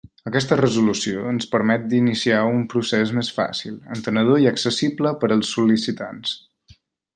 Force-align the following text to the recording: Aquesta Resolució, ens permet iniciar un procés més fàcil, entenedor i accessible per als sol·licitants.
Aquesta 0.29 0.55
Resolució, 0.59 1.25
ens 1.31 1.45
permet 1.51 1.93
iniciar 1.97 2.39
un 2.53 2.65
procés 2.73 3.13
més 3.19 3.31
fàcil, 3.41 3.77
entenedor 3.97 4.43
i 4.45 4.49
accessible 4.55 5.15
per 5.21 5.33
als 5.37 5.55
sol·licitants. 5.59 6.37